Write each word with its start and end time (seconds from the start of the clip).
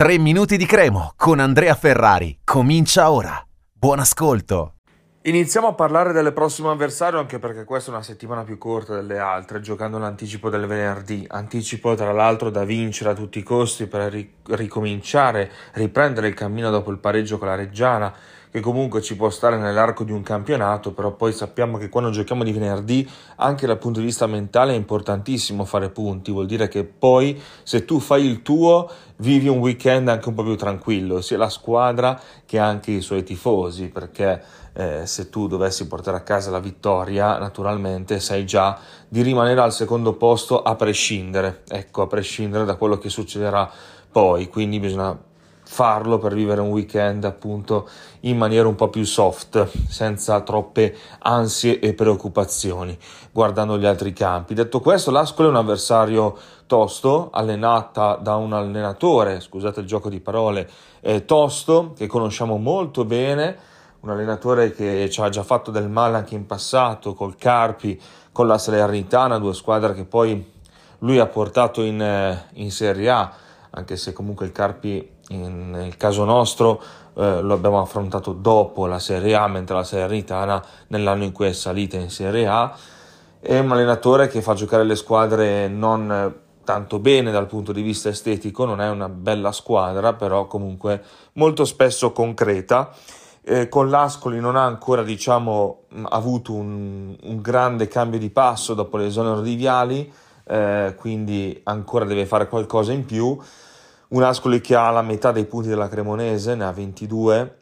3 0.00 0.16
minuti 0.16 0.56
di 0.56 0.64
cremo 0.64 1.12
con 1.14 1.40
Andrea 1.40 1.74
Ferrari. 1.74 2.38
Comincia 2.42 3.10
ora. 3.10 3.38
Buon 3.70 3.98
ascolto. 3.98 4.76
Iniziamo 5.24 5.66
a 5.66 5.74
parlare 5.74 6.14
del 6.14 6.32
prossimo 6.32 6.70
avversario 6.70 7.18
anche 7.18 7.38
perché 7.38 7.64
questa 7.64 7.90
è 7.90 7.94
una 7.94 8.02
settimana 8.02 8.42
più 8.42 8.56
corta 8.56 8.94
delle 8.94 9.18
altre, 9.18 9.60
giocando 9.60 9.98
l'anticipo 9.98 10.48
del 10.48 10.64
venerdì. 10.64 11.26
Anticipo 11.28 11.94
tra 11.96 12.12
l'altro 12.12 12.48
da 12.48 12.64
vincere 12.64 13.10
a 13.10 13.14
tutti 13.14 13.40
i 13.40 13.42
costi 13.42 13.88
per 13.88 14.10
ricominciare, 14.44 15.50
riprendere 15.74 16.28
il 16.28 16.34
cammino 16.34 16.70
dopo 16.70 16.90
il 16.90 16.98
pareggio 16.98 17.36
con 17.36 17.48
la 17.48 17.54
Reggiana 17.54 18.10
che 18.50 18.60
comunque 18.60 19.00
ci 19.00 19.16
può 19.16 19.30
stare 19.30 19.56
nell'arco 19.56 20.02
di 20.02 20.12
un 20.12 20.22
campionato, 20.22 20.92
però 20.92 21.12
poi 21.12 21.32
sappiamo 21.32 21.78
che 21.78 21.88
quando 21.88 22.10
giochiamo 22.10 22.42
di 22.42 22.52
venerdì 22.52 23.08
anche 23.36 23.66
dal 23.66 23.78
punto 23.78 24.00
di 24.00 24.06
vista 24.06 24.26
mentale 24.26 24.72
è 24.72 24.76
importantissimo 24.76 25.64
fare 25.64 25.88
punti, 25.90 26.32
vuol 26.32 26.46
dire 26.46 26.66
che 26.66 26.84
poi 26.84 27.40
se 27.62 27.84
tu 27.84 28.00
fai 28.00 28.24
il 28.24 28.42
tuo 28.42 28.90
vivi 29.16 29.48
un 29.48 29.58
weekend 29.58 30.08
anche 30.08 30.28
un 30.28 30.34
po' 30.34 30.42
più 30.42 30.56
tranquillo, 30.56 31.20
sia 31.20 31.38
la 31.38 31.48
squadra 31.48 32.20
che 32.44 32.58
anche 32.58 32.90
i 32.90 33.00
suoi 33.00 33.22
tifosi, 33.22 33.88
perché 33.88 34.42
eh, 34.72 35.06
se 35.06 35.28
tu 35.30 35.46
dovessi 35.46 35.86
portare 35.86 36.16
a 36.16 36.22
casa 36.22 36.50
la 36.50 36.58
vittoria, 36.58 37.38
naturalmente 37.38 38.18
sai 38.18 38.44
già 38.44 38.78
di 39.08 39.22
rimanere 39.22 39.60
al 39.60 39.72
secondo 39.72 40.14
posto 40.14 40.62
a 40.62 40.74
prescindere, 40.74 41.62
ecco, 41.68 42.02
a 42.02 42.06
prescindere 42.08 42.64
da 42.64 42.74
quello 42.74 42.98
che 42.98 43.10
succederà 43.10 43.70
poi, 44.10 44.48
quindi 44.48 44.80
bisogna 44.80 45.16
farlo 45.72 46.18
per 46.18 46.34
vivere 46.34 46.60
un 46.60 46.70
weekend 46.70 47.22
appunto 47.24 47.88
in 48.22 48.36
maniera 48.36 48.66
un 48.66 48.74
po' 48.74 48.88
più 48.88 49.04
soft, 49.04 49.68
senza 49.88 50.40
troppe 50.40 50.96
ansie 51.20 51.78
e 51.78 51.94
preoccupazioni, 51.94 52.98
guardando 53.30 53.78
gli 53.78 53.86
altri 53.86 54.12
campi. 54.12 54.52
Detto 54.52 54.80
questo, 54.80 55.12
l'Ascoli 55.12 55.46
è 55.46 55.50
un 55.50 55.56
avversario 55.56 56.36
tosto, 56.66 57.28
allenata 57.30 58.16
da 58.16 58.34
un 58.34 58.52
allenatore, 58.52 59.38
scusate 59.38 59.78
il 59.78 59.86
gioco 59.86 60.08
di 60.08 60.18
parole, 60.18 60.68
eh, 61.02 61.24
tosto, 61.24 61.92
che 61.96 62.08
conosciamo 62.08 62.56
molto 62.56 63.04
bene, 63.04 63.56
un 64.00 64.10
allenatore 64.10 64.72
che 64.72 65.08
ci 65.08 65.20
ha 65.20 65.28
già 65.28 65.44
fatto 65.44 65.70
del 65.70 65.88
male 65.88 66.16
anche 66.16 66.34
in 66.34 66.46
passato, 66.46 67.14
col 67.14 67.36
Carpi, 67.36 67.98
con 68.32 68.48
la 68.48 68.58
Salernitana, 68.58 69.38
due 69.38 69.54
squadre 69.54 69.94
che 69.94 70.04
poi 70.04 70.44
lui 70.98 71.20
ha 71.20 71.26
portato 71.26 71.82
in, 71.82 72.02
eh, 72.02 72.46
in 72.54 72.72
Serie 72.72 73.08
A, 73.08 73.32
anche 73.70 73.96
se 73.96 74.12
comunque 74.12 74.46
il 74.46 74.52
Carpi 74.52 75.18
nel 75.28 75.96
caso 75.96 76.24
nostro 76.24 76.82
eh, 77.14 77.40
lo 77.40 77.54
abbiamo 77.54 77.80
affrontato 77.80 78.32
dopo 78.32 78.86
la 78.86 78.98
Serie 78.98 79.34
A, 79.34 79.46
mentre 79.46 79.76
la 79.76 79.84
Salernitana 79.84 80.62
nell'anno 80.88 81.24
in 81.24 81.32
cui 81.32 81.46
è 81.46 81.52
salita 81.52 81.96
in 81.96 82.10
Serie 82.10 82.46
A. 82.46 82.74
È 83.38 83.58
un 83.58 83.72
allenatore 83.72 84.28
che 84.28 84.42
fa 84.42 84.54
giocare 84.54 84.84
le 84.84 84.96
squadre 84.96 85.68
non 85.68 86.34
tanto 86.64 86.98
bene 86.98 87.32
dal 87.32 87.46
punto 87.46 87.72
di 87.72 87.82
vista 87.82 88.10
estetico, 88.10 88.64
non 88.64 88.80
è 88.80 88.88
una 88.88 89.08
bella 89.08 89.50
squadra, 89.50 90.12
però 90.12 90.46
comunque 90.46 91.02
molto 91.32 91.64
spesso 91.64 92.12
concreta. 92.12 92.92
Eh, 93.42 93.68
con 93.68 93.88
l'Ascoli 93.88 94.38
non 94.38 94.54
ha 94.54 94.64
ancora 94.64 95.02
diciamo, 95.02 95.84
avuto 96.10 96.52
un, 96.52 97.16
un, 97.20 97.40
grande 97.40 97.88
cambio 97.88 98.18
di 98.18 98.30
passo 98.30 98.74
dopo 98.74 98.98
l'esonero 98.98 99.40
di 99.40 99.54
Viali, 99.54 100.12
eh, 100.44 100.94
quindi 100.96 101.60
ancora 101.64 102.04
deve 102.04 102.26
fare 102.26 102.48
qualcosa 102.48 102.92
in 102.92 103.04
più 103.04 103.38
un 104.10 104.22
Ascoli 104.24 104.60
che 104.60 104.74
ha 104.74 104.90
la 104.90 105.02
metà 105.02 105.30
dei 105.30 105.44
punti 105.44 105.68
della 105.68 105.88
Cremonese, 105.88 106.56
ne 106.56 106.64
ha 106.64 106.72
22, 106.72 107.58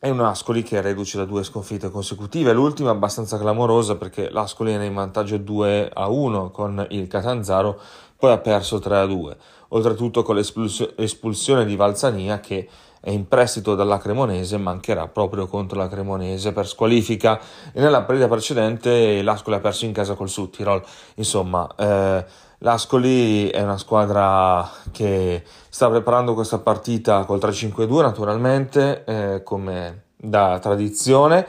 e 0.00 0.10
un 0.10 0.20
Ascoli 0.20 0.62
che 0.62 0.78
è 0.78 0.82
reduce 0.82 1.16
da 1.16 1.24
due 1.24 1.44
sconfitte 1.44 1.90
consecutive. 1.90 2.52
L'ultima 2.52 2.90
è 2.90 2.92
abbastanza 2.92 3.38
clamorosa 3.38 3.96
perché 3.96 4.30
l'Ascoli 4.30 4.72
è 4.72 4.82
in 4.82 4.94
vantaggio 4.94 5.38
2 5.38 5.90
a 5.94 6.08
1 6.08 6.50
con 6.50 6.84
il 6.90 7.06
Catanzaro, 7.06 7.80
poi 8.16 8.32
ha 8.32 8.38
perso 8.38 8.80
3 8.80 8.98
a 8.98 9.06
2. 9.06 9.36
Oltretutto 9.74 10.22
con 10.22 10.36
l'espulsione 10.36 11.64
di 11.64 11.76
Valzania 11.76 12.40
che 12.40 12.68
è 13.00 13.10
in 13.10 13.28
prestito 13.28 13.74
dalla 13.74 13.98
Cremonese, 13.98 14.56
mancherà 14.56 15.08
proprio 15.08 15.46
contro 15.46 15.78
la 15.78 15.88
Cremonese 15.88 16.52
per 16.52 16.66
squalifica 16.66 17.38
e 17.72 17.80
nella 17.80 18.02
partita 18.02 18.28
precedente 18.28 19.20
l'Ascoli 19.20 19.56
ha 19.56 19.60
perso 19.60 19.84
in 19.84 19.92
casa 19.92 20.14
col 20.14 20.28
Suttirol. 20.28 20.82
Insomma, 21.16 21.68
eh, 21.76 22.24
L'Ascoli 22.64 23.50
è 23.50 23.60
una 23.60 23.76
squadra 23.76 24.66
che 24.90 25.42
sta 25.68 25.90
preparando 25.90 26.32
questa 26.32 26.58
partita 26.60 27.24
col 27.24 27.38
3-5-2 27.38 28.00
naturalmente, 28.00 29.04
eh, 29.04 29.42
come 29.42 30.04
da 30.16 30.58
tradizione. 30.60 31.46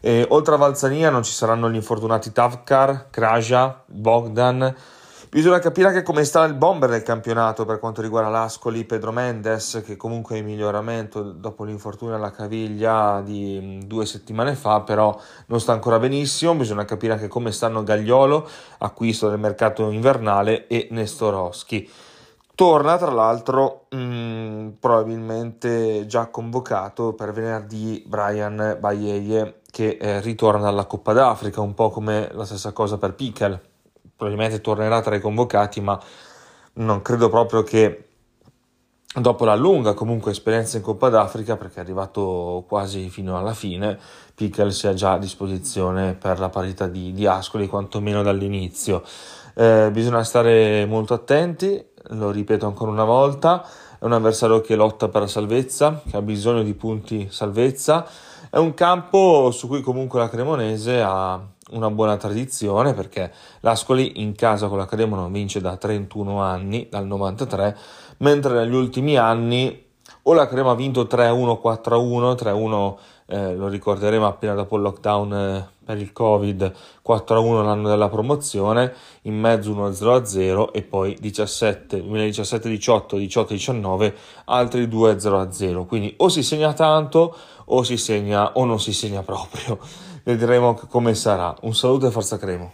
E, 0.00 0.26
oltre 0.28 0.54
a 0.54 0.58
Valzania 0.58 1.08
non 1.08 1.22
ci 1.22 1.32
saranno 1.32 1.70
gli 1.70 1.76
infortunati 1.76 2.30
Tavkar, 2.30 3.08
Kraja, 3.08 3.84
Bogdan, 3.86 4.74
Bisogna 5.30 5.60
capire 5.60 5.86
anche 5.86 6.02
come 6.02 6.24
sta 6.24 6.42
il 6.42 6.54
bomber 6.54 6.90
nel 6.90 7.04
campionato 7.04 7.64
per 7.64 7.78
quanto 7.78 8.02
riguarda 8.02 8.28
l'Ascoli, 8.28 8.84
Pedro 8.84 9.12
Mendes, 9.12 9.80
che 9.86 9.96
comunque 9.96 10.34
è 10.34 10.38
in 10.40 10.44
miglioramento 10.44 11.22
dopo 11.22 11.62
l'infortunio 11.62 12.16
alla 12.16 12.32
caviglia 12.32 13.20
di 13.24 13.60
mm, 13.62 13.80
due 13.82 14.06
settimane 14.06 14.56
fa, 14.56 14.80
però 14.80 15.16
non 15.46 15.60
sta 15.60 15.70
ancora 15.70 16.00
benissimo. 16.00 16.56
Bisogna 16.56 16.84
capire 16.84 17.12
anche 17.12 17.28
come 17.28 17.52
stanno 17.52 17.84
Gagliolo, 17.84 18.44
acquisto 18.78 19.28
del 19.28 19.38
mercato 19.38 19.88
invernale, 19.90 20.66
e 20.66 20.88
Nestorowski. 20.90 21.88
Torna 22.56 22.98
tra 22.98 23.12
l'altro 23.12 23.86
mh, 23.90 23.98
mm, 23.98 24.68
probabilmente 24.80 26.06
già 26.06 26.26
convocato 26.26 27.12
per 27.12 27.30
venerdì 27.30 28.02
Brian 28.04 28.78
Bayeie 28.80 29.60
che 29.70 29.96
eh, 30.00 30.20
ritorna 30.22 30.66
alla 30.66 30.86
Coppa 30.86 31.12
d'Africa, 31.12 31.60
un 31.60 31.74
po' 31.74 31.90
come 31.90 32.30
la 32.32 32.44
stessa 32.44 32.72
cosa 32.72 32.98
per 32.98 33.14
Pickel 33.14 33.68
probabilmente 34.20 34.60
tornerà 34.60 35.00
tra 35.00 35.14
i 35.14 35.20
convocati, 35.20 35.80
ma 35.80 35.98
non 36.74 37.00
credo 37.00 37.30
proprio 37.30 37.62
che 37.62 38.04
dopo 39.14 39.46
la 39.46 39.56
lunga 39.56 39.94
comunque 39.94 40.32
esperienza 40.32 40.76
in 40.76 40.82
Coppa 40.82 41.08
d'Africa, 41.08 41.56
perché 41.56 41.76
è 41.76 41.80
arrivato 41.80 42.64
quasi 42.68 43.08
fino 43.08 43.38
alla 43.38 43.54
fine, 43.54 43.98
Pickle 44.34 44.72
sia 44.72 44.92
già 44.92 45.12
a 45.12 45.18
disposizione 45.18 46.12
per 46.12 46.38
la 46.38 46.50
parità 46.50 46.86
di, 46.86 47.12
di 47.12 47.26
Ascoli, 47.26 47.66
quantomeno 47.66 48.22
dall'inizio. 48.22 49.02
Eh, 49.54 49.88
bisogna 49.90 50.22
stare 50.22 50.84
molto 50.84 51.14
attenti, 51.14 51.82
lo 52.10 52.30
ripeto 52.30 52.66
ancora 52.66 52.90
una 52.90 53.04
volta, 53.04 53.66
è 53.98 54.04
un 54.04 54.12
avversario 54.12 54.60
che 54.60 54.76
lotta 54.76 55.08
per 55.08 55.22
la 55.22 55.26
salvezza, 55.28 56.02
che 56.06 56.18
ha 56.18 56.22
bisogno 56.22 56.62
di 56.62 56.74
punti 56.74 57.28
salvezza, 57.30 58.06
è 58.50 58.58
un 58.58 58.74
campo 58.74 59.50
su 59.50 59.66
cui 59.66 59.80
comunque 59.80 60.20
la 60.20 60.28
Cremonese 60.28 61.00
ha 61.00 61.40
una 61.72 61.90
buona 61.90 62.16
tradizione 62.16 62.94
perché 62.94 63.32
l'Ascoli 63.60 64.22
in 64.22 64.34
casa 64.34 64.68
con 64.68 64.78
la 64.78 64.86
Cremona 64.86 65.28
vince 65.28 65.60
da 65.60 65.76
31 65.76 66.40
anni, 66.42 66.88
dal 66.90 67.06
93, 67.06 67.76
mentre 68.18 68.54
negli 68.54 68.74
ultimi 68.74 69.16
anni 69.16 69.88
o 70.22 70.32
la 70.32 70.48
Crema 70.48 70.72
ha 70.72 70.74
vinto 70.74 71.02
3-1, 71.02 71.60
4-1, 71.62 72.34
3-1 72.34 72.94
eh, 73.30 73.54
lo 73.54 73.68
ricorderemo 73.68 74.26
appena 74.26 74.54
dopo 74.54 74.76
il 74.76 74.82
lockdown 74.82 75.32
eh, 75.32 75.68
per 75.84 75.98
il 75.98 76.12
Covid, 76.12 76.72
4-1 77.06 77.62
l'anno 77.62 77.88
della 77.88 78.08
promozione, 78.08 78.92
in 79.22 79.38
mezzo 79.38 79.72
1-0-0 79.72 80.70
e 80.72 80.82
poi 80.82 81.16
17, 81.18 82.02
2017-18, 82.02 83.16
18-19 83.16 84.12
altri 84.46 84.86
2-0-0, 84.86 85.86
quindi 85.86 86.12
o 86.18 86.28
si 86.28 86.42
segna 86.42 86.72
tanto 86.72 87.34
o 87.66 87.82
si 87.84 87.96
segna 87.96 88.52
o 88.54 88.64
non 88.64 88.80
si 88.80 88.92
segna 88.92 89.22
proprio 89.22 89.78
vedremo 90.24 90.74
come 90.74 91.14
sarà. 91.14 91.54
Un 91.62 91.74
saluto 91.74 92.06
e 92.06 92.10
forza 92.10 92.38
Cremo. 92.38 92.72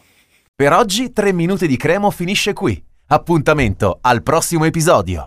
Per 0.54 0.72
oggi 0.72 1.12
3 1.12 1.32
minuti 1.32 1.66
di 1.66 1.76
Cremo 1.76 2.10
finisce 2.10 2.52
qui. 2.52 2.82
Appuntamento 3.08 3.98
al 4.00 4.22
prossimo 4.22 4.64
episodio. 4.64 5.24